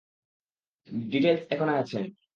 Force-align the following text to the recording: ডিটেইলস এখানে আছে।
ডিটেইলস 1.07 1.41
এখানে 1.53 1.73
আছে। 1.81 1.99